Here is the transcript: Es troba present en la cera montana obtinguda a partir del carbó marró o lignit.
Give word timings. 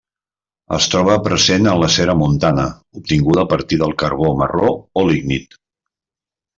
Es 0.77 0.87
troba 0.93 1.17
present 1.27 1.69
en 1.73 1.83
la 1.83 1.91
cera 1.97 2.17
montana 2.23 2.65
obtinguda 3.03 3.45
a 3.45 3.53
partir 3.55 3.81
del 3.85 3.97
carbó 4.05 4.35
marró 4.43 4.75
o 5.05 5.09
lignit. 5.15 5.59